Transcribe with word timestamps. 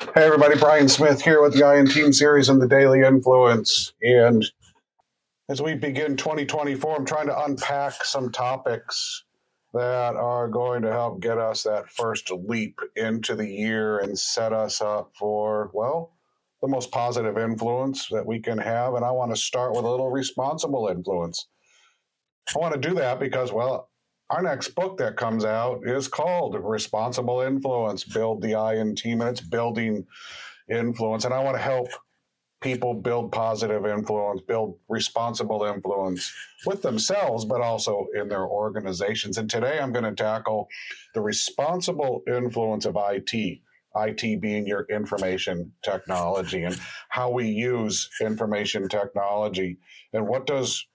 Hey, 0.00 0.24
everybody, 0.24 0.58
Brian 0.58 0.88
Smith 0.88 1.22
here 1.22 1.42
with 1.42 1.52
the 1.52 1.64
Iron 1.64 1.86
Team 1.86 2.12
series 2.14 2.48
and 2.48 2.60
the 2.60 2.66
Daily 2.66 3.02
Influence. 3.02 3.92
And 4.02 4.44
as 5.50 5.60
we 5.60 5.74
begin 5.74 6.16
2024, 6.16 6.96
I'm 6.96 7.04
trying 7.04 7.26
to 7.26 7.44
unpack 7.44 8.02
some 8.04 8.32
topics 8.32 9.24
that 9.74 10.16
are 10.16 10.48
going 10.48 10.82
to 10.82 10.90
help 10.90 11.20
get 11.20 11.36
us 11.36 11.62
that 11.64 11.90
first 11.90 12.30
leap 12.30 12.80
into 12.96 13.34
the 13.34 13.46
year 13.46 13.98
and 13.98 14.18
set 14.18 14.52
us 14.52 14.80
up 14.80 15.12
for, 15.14 15.70
well, 15.74 16.12
the 16.62 16.68
most 16.68 16.90
positive 16.90 17.36
influence 17.36 18.08
that 18.08 18.26
we 18.26 18.40
can 18.40 18.58
have. 18.58 18.94
And 18.94 19.04
I 19.04 19.10
want 19.10 19.34
to 19.34 19.40
start 19.40 19.72
with 19.72 19.84
a 19.84 19.90
little 19.90 20.10
responsible 20.10 20.88
influence. 20.88 21.48
I 22.54 22.58
want 22.58 22.74
to 22.74 22.88
do 22.88 22.94
that 22.94 23.20
because, 23.20 23.52
well, 23.52 23.90
our 24.32 24.40
next 24.40 24.68
book 24.74 24.96
that 24.96 25.16
comes 25.16 25.44
out 25.44 25.82
is 25.86 26.08
called 26.08 26.56
Responsible 26.58 27.42
Influence 27.42 28.02
Build 28.02 28.40
the 28.40 28.54
Iron 28.54 28.96
Team, 28.96 29.20
and 29.20 29.28
it's 29.28 29.46
building 29.46 30.06
influence. 30.70 31.26
And 31.26 31.34
I 31.34 31.44
want 31.44 31.58
to 31.58 31.62
help 31.62 31.88
people 32.62 32.94
build 32.94 33.30
positive 33.30 33.84
influence, 33.84 34.40
build 34.40 34.78
responsible 34.88 35.64
influence 35.64 36.32
with 36.64 36.80
themselves, 36.80 37.44
but 37.44 37.60
also 37.60 38.06
in 38.14 38.28
their 38.28 38.46
organizations. 38.46 39.36
And 39.36 39.50
today 39.50 39.78
I'm 39.78 39.92
going 39.92 40.04
to 40.04 40.14
tackle 40.14 40.66
the 41.12 41.20
responsible 41.20 42.22
influence 42.26 42.86
of 42.86 42.96
IT. 42.96 43.60
IT 43.94 44.40
being 44.40 44.66
your 44.66 44.86
information 44.88 45.70
technology 45.82 46.62
and 46.62 46.80
how 47.10 47.28
we 47.28 47.46
use 47.46 48.08
information 48.22 48.88
technology 48.88 49.76
and 50.14 50.26
what 50.26 50.46
does 50.46 50.86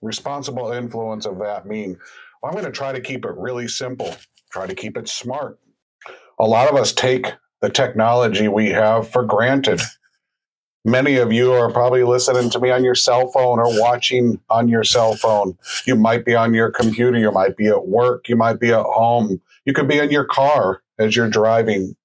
responsible 0.00 0.72
influence 0.72 1.26
of 1.26 1.38
that 1.38 1.66
mean 1.66 1.98
I'm 2.44 2.52
going 2.52 2.64
to 2.64 2.70
try 2.70 2.92
to 2.92 3.00
keep 3.00 3.24
it 3.24 3.34
really 3.36 3.68
simple, 3.68 4.14
try 4.50 4.66
to 4.66 4.74
keep 4.74 4.96
it 4.96 5.08
smart. 5.08 5.58
A 6.38 6.46
lot 6.46 6.68
of 6.68 6.76
us 6.76 6.92
take 6.92 7.32
the 7.60 7.70
technology 7.70 8.48
we 8.48 8.70
have 8.70 9.08
for 9.08 9.24
granted. 9.24 9.80
Many 10.84 11.16
of 11.16 11.32
you 11.32 11.52
are 11.52 11.72
probably 11.72 12.04
listening 12.04 12.48
to 12.50 12.60
me 12.60 12.70
on 12.70 12.84
your 12.84 12.94
cell 12.94 13.28
phone 13.32 13.58
or 13.58 13.80
watching 13.80 14.40
on 14.48 14.68
your 14.68 14.84
cell 14.84 15.14
phone. 15.14 15.58
You 15.84 15.96
might 15.96 16.24
be 16.24 16.36
on 16.36 16.54
your 16.54 16.70
computer, 16.70 17.18
you 17.18 17.32
might 17.32 17.56
be 17.56 17.66
at 17.66 17.88
work, 17.88 18.28
you 18.28 18.36
might 18.36 18.60
be 18.60 18.72
at 18.72 18.84
home, 18.84 19.40
you 19.64 19.72
could 19.72 19.88
be 19.88 19.98
in 19.98 20.12
your 20.12 20.24
car 20.24 20.82
as 20.98 21.16
you're 21.16 21.28
driving. 21.28 21.96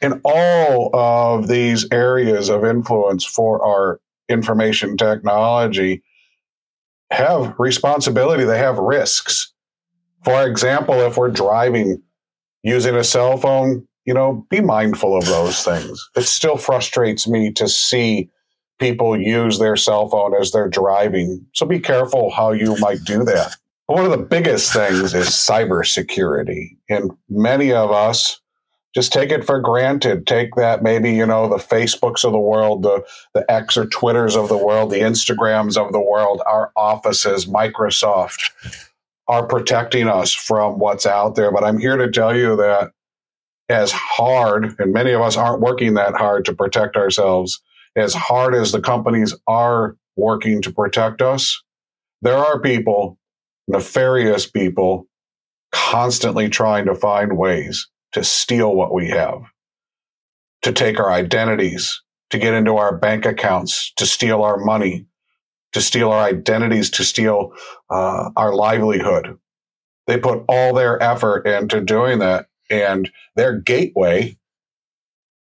In 0.00 0.20
all 0.24 0.94
of 0.94 1.48
these 1.48 1.86
areas 1.90 2.48
of 2.48 2.64
influence 2.64 3.24
for 3.24 3.64
our 3.64 4.00
information 4.28 4.96
technology, 4.96 6.02
have 7.10 7.54
responsibility, 7.58 8.44
they 8.44 8.58
have 8.58 8.78
risks. 8.78 9.52
For 10.24 10.46
example, 10.46 11.00
if 11.00 11.16
we're 11.16 11.30
driving 11.30 12.02
using 12.62 12.94
a 12.94 13.04
cell 13.04 13.36
phone, 13.36 13.86
you 14.04 14.14
know, 14.14 14.46
be 14.50 14.60
mindful 14.60 15.16
of 15.16 15.26
those 15.26 15.62
things. 15.62 16.08
It 16.16 16.22
still 16.22 16.56
frustrates 16.56 17.28
me 17.28 17.52
to 17.52 17.68
see 17.68 18.30
people 18.78 19.20
use 19.20 19.58
their 19.58 19.76
cell 19.76 20.08
phone 20.08 20.34
as 20.34 20.50
they're 20.50 20.68
driving. 20.68 21.46
So 21.54 21.66
be 21.66 21.80
careful 21.80 22.30
how 22.30 22.52
you 22.52 22.76
might 22.78 23.04
do 23.04 23.24
that. 23.24 23.56
But 23.86 23.94
one 23.94 24.04
of 24.04 24.10
the 24.10 24.16
biggest 24.16 24.72
things 24.72 25.14
is 25.14 25.28
cybersecurity. 25.28 26.76
And 26.88 27.12
many 27.28 27.72
of 27.72 27.90
us 27.90 28.40
just 28.94 29.12
take 29.12 29.30
it 29.30 29.44
for 29.44 29.60
granted. 29.60 30.26
Take 30.26 30.54
that 30.56 30.82
maybe, 30.82 31.12
you 31.12 31.26
know, 31.26 31.48
the 31.48 31.56
Facebooks 31.56 32.24
of 32.24 32.32
the 32.32 32.38
world, 32.38 32.82
the, 32.82 33.04
the 33.34 33.50
X 33.50 33.76
or 33.76 33.86
Twitters 33.86 34.36
of 34.36 34.48
the 34.48 34.56
world, 34.56 34.90
the 34.90 35.00
Instagrams 35.00 35.76
of 35.76 35.92
the 35.92 36.00
world, 36.00 36.42
our 36.46 36.72
offices, 36.76 37.46
Microsoft 37.46 38.50
are 39.32 39.46
protecting 39.46 40.08
us 40.08 40.34
from 40.34 40.78
what's 40.78 41.06
out 41.06 41.36
there. 41.36 41.50
But 41.50 41.64
I'm 41.64 41.78
here 41.78 41.96
to 41.96 42.10
tell 42.10 42.36
you 42.36 42.54
that 42.56 42.90
as 43.70 43.90
hard, 43.90 44.74
and 44.78 44.92
many 44.92 45.12
of 45.12 45.22
us 45.22 45.38
aren't 45.38 45.62
working 45.62 45.94
that 45.94 46.14
hard 46.14 46.44
to 46.44 46.54
protect 46.54 46.96
ourselves, 46.96 47.62
as 47.96 48.12
hard 48.12 48.54
as 48.54 48.72
the 48.72 48.80
companies 48.82 49.34
are 49.46 49.96
working 50.16 50.60
to 50.60 50.70
protect 50.70 51.22
us, 51.22 51.62
there 52.20 52.36
are 52.36 52.60
people, 52.60 53.16
nefarious 53.68 54.46
people, 54.46 55.06
constantly 55.70 56.50
trying 56.50 56.84
to 56.84 56.94
find 56.94 57.38
ways 57.38 57.88
to 58.12 58.22
steal 58.22 58.74
what 58.74 58.92
we 58.92 59.08
have, 59.08 59.40
to 60.60 60.72
take 60.72 61.00
our 61.00 61.10
identities, 61.10 62.02
to 62.28 62.36
get 62.36 62.52
into 62.52 62.76
our 62.76 62.94
bank 62.94 63.24
accounts, 63.24 63.94
to 63.96 64.04
steal 64.04 64.42
our 64.42 64.58
money, 64.58 65.06
to 65.72 65.80
steal 65.80 66.10
our 66.10 66.24
identities, 66.24 66.90
to 66.90 67.04
steal 67.04 67.52
uh, 67.90 68.30
our 68.36 68.54
livelihood. 68.54 69.38
They 70.06 70.18
put 70.18 70.44
all 70.48 70.74
their 70.74 71.02
effort 71.02 71.46
into 71.46 71.80
doing 71.80 72.18
that, 72.18 72.46
and 72.70 73.10
their 73.36 73.58
gateway 73.58 74.36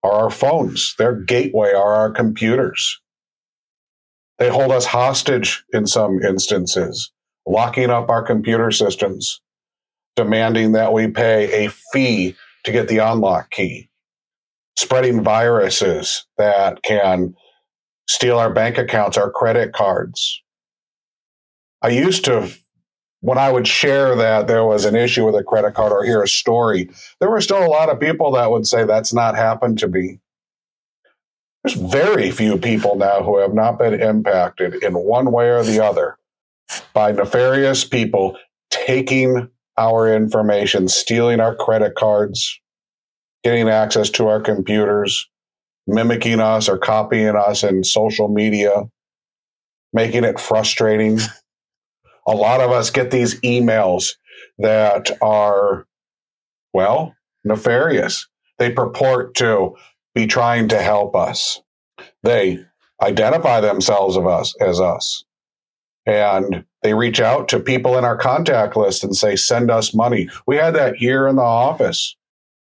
are 0.03 0.11
our 0.11 0.29
phones. 0.29 0.95
Their 0.97 1.13
gateway 1.13 1.72
are 1.73 1.94
our 1.94 2.11
computers. 2.11 3.00
They 4.39 4.50
hold 4.50 4.72
us 4.72 4.85
hostage 4.85 5.63
in 5.73 5.88
some 5.88 6.22
instances, 6.23 7.11
locking 7.45 7.89
up 7.89 8.09
our 8.09 8.22
computer 8.22 8.72
systems, 8.72 9.41
demanding 10.16 10.73
that 10.73 10.94
we 10.94 11.07
pay 11.07 11.66
a 11.66 11.72
fee 11.91 12.35
to 12.63 12.72
get 12.72 12.88
the 12.88 13.00
unlock 13.00 13.50
key, 13.50 13.89
spreading 14.77 15.23
viruses 15.23 16.25
that 16.38 16.83
can 16.83 17.33
steal 18.07 18.40
our 18.40 18.51
bank 18.51 18.78
accounts, 18.78 19.18
our 19.18 19.29
credit 19.29 19.73
cards. 19.73 20.41
I 21.81 21.90
used 21.90 22.25
to, 22.25 22.50
when 23.22 23.38
I 23.38 23.51
would 23.51 23.68
share 23.68 24.16
that 24.16 24.47
there 24.47 24.66
was 24.66 24.85
an 24.85 24.95
issue 24.95 25.25
with 25.25 25.35
a 25.35 25.44
credit 25.44 25.73
card 25.73 25.91
or 25.91 26.03
hear 26.03 26.22
a 26.22 26.28
story, 26.28 26.90
there 27.19 27.29
were 27.29 27.41
still 27.41 27.63
a 27.63 27.68
lot 27.68 27.90
of 27.90 28.00
people 28.00 28.31
that 28.31 28.50
would 28.50 28.66
say 28.66 28.85
that's 28.85 29.13
not 29.13 29.35
happened 29.35 29.79
to 29.79 29.88
me. 29.88 30.19
There's 31.63 31.75
very 31.75 32.31
few 32.31 32.57
people 32.57 32.95
now 32.95 33.23
who 33.23 33.40
have 33.40 33.53
not 33.53 33.78
been 33.78 34.00
impacted 34.00 34.75
in 34.84 34.94
one 34.94 35.31
way 35.31 35.50
or 35.50 35.63
the 35.63 35.84
other 35.84 36.18
by 36.94 37.12
nefarious 37.12 37.84
people 37.84 38.38
taking 38.69 39.50
our 39.78 40.13
information, 40.13 40.88
stealing 40.88 41.39
our 41.39 41.56
credit 41.56 41.95
cards, 41.95 42.59
getting 43.44 43.69
access 43.69 44.09
to 44.12 44.28
our 44.28 44.41
computers, 44.41 45.29
mimicking 45.87 46.39
us 46.39 46.67
or 46.69 46.77
copying 46.77 47.35
us 47.35 47.63
in 47.63 47.83
social 47.83 48.27
media, 48.27 48.83
making 49.93 50.23
it 50.23 50.39
frustrating. 50.39 51.19
A 52.27 52.35
lot 52.35 52.59
of 52.59 52.71
us 52.71 52.89
get 52.89 53.09
these 53.09 53.39
emails 53.41 54.15
that 54.57 55.11
are, 55.21 55.87
well, 56.73 57.15
nefarious. 57.43 58.27
They 58.59 58.71
purport 58.71 59.33
to 59.35 59.75
be 60.13 60.27
trying 60.27 60.67
to 60.69 60.81
help 60.81 61.15
us. 61.15 61.61
They 62.23 62.59
identify 63.01 63.61
themselves 63.61 64.17
of 64.17 64.27
us 64.27 64.53
as 64.59 64.81
us. 64.81 65.23
And 66.06 66.65
they 66.83 66.94
reach 66.94 67.19
out 67.19 67.47
to 67.50 67.59
people 67.59 67.97
in 67.97 68.06
our 68.06 68.17
contact 68.17 68.75
list 68.75 69.03
and 69.03 69.15
say, 69.15 69.35
send 69.35 69.69
us 69.69 69.94
money. 69.94 70.29
We 70.45 70.56
had 70.56 70.75
that 70.75 70.95
here 70.95 71.27
in 71.27 71.35
the 71.35 71.41
office. 71.41 72.15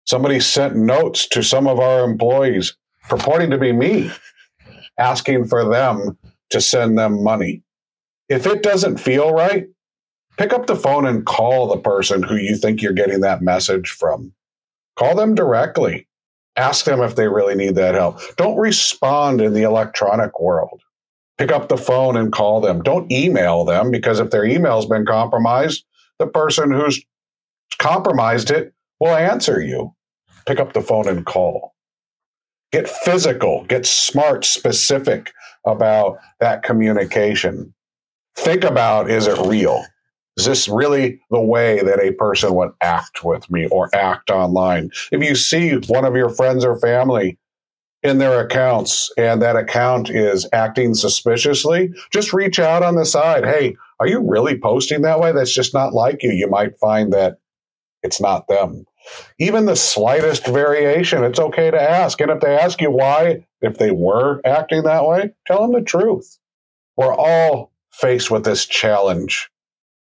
Somebody 0.06 0.40
sent 0.40 0.76
notes 0.76 1.28
to 1.30 1.44
some 1.44 1.68
of 1.68 1.80
our 1.80 2.04
employees 2.04 2.76
purporting 3.12 3.50
to 3.50 3.58
be 3.58 3.74
me, 3.74 4.10
asking 4.98 5.44
for 5.44 5.70
them 5.70 6.18
to 6.50 6.62
send 6.62 6.98
them 6.98 7.22
money. 7.22 7.62
If 8.30 8.48
it 8.48 8.64
doesn't 8.64 9.02
feel 9.02 9.34
right, 9.34 9.68
pick 10.38 10.54
up 10.54 10.66
the 10.66 10.78
phone 10.78 11.06
and 11.06 11.26
call 11.26 11.68
the 11.68 11.82
person 11.82 12.24
who 12.24 12.38
you 12.38 12.56
think 12.56 12.82
you're 12.82 12.94
getting 12.94 13.20
that 13.20 13.42
message 13.42 13.90
from. 13.90 14.32
Call 14.96 15.14
them 15.16 15.36
directly. 15.36 16.08
Ask 16.56 16.86
them 16.86 17.02
if 17.02 17.18
they 17.18 17.28
really 17.28 17.54
need 17.54 17.76
that 17.76 17.96
help. 17.96 18.22
Don't 18.38 18.58
respond 18.58 19.42
in 19.42 19.54
the 19.54 19.64
electronic 19.64 20.40
world. 20.40 20.82
Pick 21.38 21.52
up 21.52 21.68
the 21.68 21.76
phone 21.76 22.16
and 22.16 22.32
call 22.32 22.62
them. 22.62 22.82
Don't 22.82 23.12
email 23.12 23.66
them 23.66 23.92
because 23.92 24.22
if 24.22 24.32
their 24.32 24.46
email's 24.46 24.86
been 24.86 25.06
compromised, 25.06 25.84
the 26.18 26.28
person 26.28 26.72
who's 26.72 27.04
compromised 27.78 28.52
it 28.52 28.74
will 29.02 29.16
answer 29.16 29.60
you. 29.60 29.94
Pick 30.48 30.62
up 30.62 30.72
the 30.72 30.82
phone 30.82 31.10
and 31.10 31.26
call. 31.26 31.76
Get 32.72 32.88
physical, 32.88 33.66
get 33.66 33.86
smart, 33.86 34.46
specific 34.46 35.34
about 35.66 36.18
that 36.40 36.64
communication. 36.64 37.74
Think 38.36 38.64
about 38.64 39.10
is 39.10 39.28
it 39.28 39.38
real? 39.46 39.84
Is 40.38 40.46
this 40.46 40.70
really 40.70 41.20
the 41.30 41.42
way 41.42 41.82
that 41.84 42.00
a 42.00 42.14
person 42.14 42.56
would 42.56 42.72
act 42.82 43.24
with 43.24 43.50
me 43.52 43.68
or 43.68 43.90
act 43.94 44.30
online? 44.30 44.90
If 45.12 45.22
you 45.22 45.36
see 45.36 45.76
one 45.88 46.06
of 46.06 46.16
your 46.16 46.30
friends 46.30 46.64
or 46.64 46.80
family 46.80 47.38
in 48.04 48.18
their 48.18 48.40
accounts 48.40 49.12
and 49.18 49.42
that 49.42 49.56
account 49.56 50.10
is 50.10 50.48
acting 50.54 50.94
suspiciously, 50.94 51.94
just 52.12 52.34
reach 52.34 52.60
out 52.60 52.82
on 52.82 52.96
the 52.96 53.06
side. 53.06 53.46
Hey, 53.46 53.76
are 54.00 54.08
you 54.08 54.26
really 54.26 54.58
posting 54.58 55.02
that 55.02 55.20
way? 55.20 55.32
That's 55.32 55.54
just 55.54 55.74
not 55.74 55.94
like 55.94 56.24
you. 56.24 56.32
You 56.32 56.48
might 56.48 56.78
find 56.78 57.12
that 57.14 57.38
it's 58.02 58.22
not 58.22 58.48
them. 58.48 58.86
Even 59.40 59.66
the 59.66 59.76
slightest 59.76 60.48
variation, 60.48 61.24
it's 61.24 61.40
okay 61.40 61.72
to 61.72 61.82
ask. 61.82 62.22
And 62.22 62.32
if 62.32 62.42
they 62.42 62.58
ask 62.58 62.82
you 62.82 62.92
why, 62.92 63.46
if 63.62 63.78
they 63.78 63.92
were 63.92 64.42
acting 64.46 64.84
that 64.84 65.06
way, 65.06 65.32
tell 65.48 65.62
them 65.64 65.74
the 65.74 65.82
truth. 65.86 66.38
We're 66.98 67.16
all 67.16 67.72
faced 67.92 68.32
with 68.32 68.46
this 68.46 68.66
challenge 68.66 69.50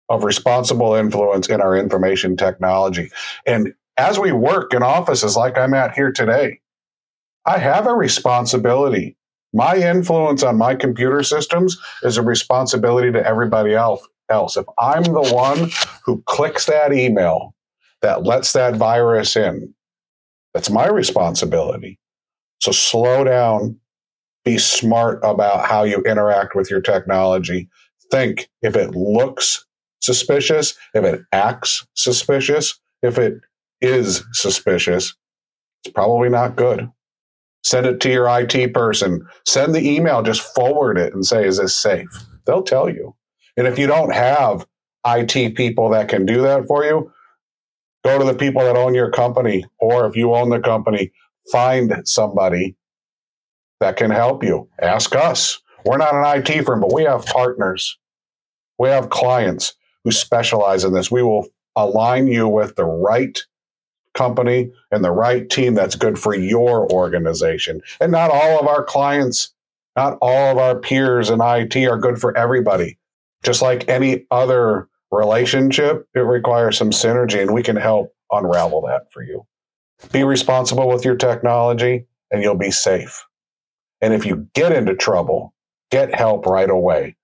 of 0.08 0.24
responsible 0.24 0.94
influence 0.94 1.48
in 1.48 1.60
our 1.60 1.76
information 1.76 2.36
technology. 2.36 3.10
And 3.46 3.74
as 3.98 4.18
we 4.18 4.32
work 4.32 4.74
in 4.74 4.82
offices 4.82 5.36
like 5.36 5.58
I'm 5.58 5.74
at 5.74 5.94
here 5.94 6.12
today, 6.12 6.60
I 7.46 7.58
have 7.58 7.86
a 7.86 7.94
responsibility. 7.94 9.16
My 9.52 9.76
influence 9.76 10.42
on 10.42 10.56
my 10.58 10.74
computer 10.74 11.22
systems 11.22 11.78
is 12.02 12.16
a 12.16 12.22
responsibility 12.22 13.12
to 13.12 13.26
everybody 13.26 13.74
else. 13.74 14.06
Else, 14.30 14.56
If 14.56 14.66
I'm 14.78 15.02
the 15.02 15.30
one 15.34 15.70
who 16.06 16.22
clicks 16.26 16.66
that 16.66 16.92
email 16.92 17.52
that 18.02 18.24
lets 18.24 18.52
that 18.52 18.76
virus 18.76 19.36
in, 19.36 19.74
that's 20.54 20.70
my 20.70 20.88
responsibility. 20.88 21.98
So 22.60 22.72
slow 22.72 23.24
down, 23.24 23.78
be 24.44 24.58
smart 24.58 25.20
about 25.22 25.66
how 25.66 25.84
you 25.84 26.02
interact 26.02 26.54
with 26.54 26.70
your 26.70 26.80
technology. 26.80 27.68
Think 28.10 28.48
if 28.62 28.76
it 28.76 28.94
looks 28.94 29.64
suspicious, 30.00 30.74
if 30.94 31.04
it 31.04 31.22
acts 31.32 31.86
suspicious, 31.94 32.80
if 33.02 33.18
it 33.18 33.40
is 33.80 34.24
suspicious, 34.32 35.14
it's 35.84 35.92
probably 35.92 36.28
not 36.28 36.56
good. 36.56 36.90
Send 37.62 37.86
it 37.86 38.00
to 38.00 38.10
your 38.10 38.26
IT 38.28 38.72
person. 38.72 39.26
Send 39.46 39.74
the 39.74 39.86
email, 39.86 40.22
just 40.22 40.54
forward 40.54 40.98
it 40.98 41.14
and 41.14 41.24
say, 41.24 41.46
is 41.46 41.58
this 41.58 41.76
safe? 41.76 42.08
They'll 42.46 42.62
tell 42.62 42.88
you. 42.88 43.14
And 43.56 43.66
if 43.66 43.78
you 43.78 43.86
don't 43.86 44.14
have 44.14 44.66
IT 45.06 45.54
people 45.54 45.90
that 45.90 46.08
can 46.08 46.24
do 46.24 46.42
that 46.42 46.66
for 46.66 46.84
you, 46.84 47.12
go 48.04 48.18
to 48.18 48.24
the 48.24 48.34
people 48.34 48.62
that 48.62 48.76
own 48.76 48.94
your 48.94 49.10
company. 49.10 49.64
Or 49.78 50.06
if 50.06 50.16
you 50.16 50.34
own 50.34 50.50
the 50.50 50.60
company, 50.60 51.12
find 51.50 52.02
somebody 52.04 52.76
that 53.80 53.96
can 53.96 54.10
help 54.10 54.44
you. 54.44 54.68
Ask 54.80 55.14
us. 55.14 55.60
We're 55.84 55.96
not 55.96 56.14
an 56.14 56.42
IT 56.42 56.64
firm, 56.64 56.80
but 56.80 56.92
we 56.92 57.04
have 57.04 57.24
partners. 57.26 57.98
We 58.78 58.88
have 58.88 59.10
clients 59.10 59.74
who 60.04 60.10
specialize 60.10 60.84
in 60.84 60.92
this. 60.92 61.10
We 61.10 61.22
will 61.22 61.48
align 61.76 62.26
you 62.26 62.48
with 62.48 62.76
the 62.76 62.84
right 62.84 63.38
company 64.14 64.70
and 64.90 65.04
the 65.04 65.12
right 65.12 65.48
team 65.48 65.74
that's 65.74 65.94
good 65.94 66.18
for 66.18 66.34
your 66.34 66.90
organization. 66.92 67.80
And 68.00 68.12
not 68.12 68.30
all 68.30 68.60
of 68.60 68.66
our 68.66 68.82
clients, 68.82 69.52
not 69.96 70.18
all 70.20 70.52
of 70.52 70.58
our 70.58 70.76
peers 70.76 71.30
in 71.30 71.40
IT 71.40 71.76
are 71.76 71.98
good 71.98 72.20
for 72.20 72.36
everybody. 72.36 72.98
Just 73.42 73.62
like 73.62 73.88
any 73.88 74.26
other 74.30 74.88
relationship, 75.10 76.08
it 76.14 76.20
requires 76.20 76.78
some 76.78 76.90
synergy, 76.90 77.40
and 77.40 77.52
we 77.52 77.62
can 77.62 77.76
help 77.76 78.14
unravel 78.30 78.82
that 78.82 79.12
for 79.12 79.22
you. 79.22 79.46
Be 80.12 80.24
responsible 80.24 80.88
with 80.88 81.04
your 81.04 81.16
technology, 81.16 82.06
and 82.30 82.42
you'll 82.42 82.54
be 82.56 82.70
safe. 82.70 83.24
And 84.00 84.14
if 84.14 84.24
you 84.24 84.48
get 84.54 84.72
into 84.72 84.94
trouble, 84.94 85.54
get 85.90 86.14
help 86.14 86.46
right 86.46 86.70
away. 86.70 87.16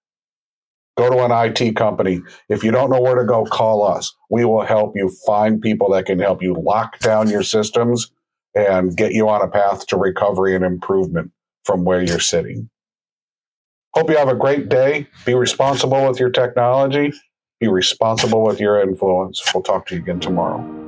Go 0.97 1.11
to 1.11 1.25
an 1.25 1.31
IT 1.31 1.77
company. 1.77 2.23
If 2.49 2.65
you 2.65 2.71
don't 2.71 2.91
know 2.91 3.01
where 3.01 3.17
to 3.17 3.25
go, 3.25 3.45
call 3.45 3.83
us. 3.83 4.15
We 4.31 4.45
will 4.45 4.65
help 4.65 4.97
you 4.97 5.11
find 5.27 5.61
people 5.61 5.91
that 5.91 6.07
can 6.07 6.19
help 6.19 6.43
you 6.43 6.55
lock 6.55 6.99
down 7.01 7.29
your 7.29 7.43
systems 7.43 8.11
and 8.55 8.97
get 8.97 9.13
you 9.13 9.29
on 9.29 9.43
a 9.43 9.49
path 9.49 9.87
to 9.89 9.97
recovery 9.97 10.55
and 10.55 10.65
improvement 10.65 11.33
from 11.65 11.85
where 11.85 12.03
you're 12.03 12.21
sitting. 12.21 12.71
Hope 13.95 14.09
you 14.09 14.17
have 14.17 14.29
a 14.29 14.35
great 14.35 14.69
day. 14.71 15.07
Be 15.27 15.35
responsible 15.35 16.07
with 16.07 16.19
your 16.19 16.31
technology. 16.31 17.13
Be 17.61 17.69
responsible 17.69 18.43
with 18.43 18.61
your 18.61 18.81
influence. 18.83 19.43
We'll 19.55 19.63
talk 19.63 19.87
to 19.87 19.95
you 19.95 20.03
again 20.03 20.21
tomorrow. 20.21 20.86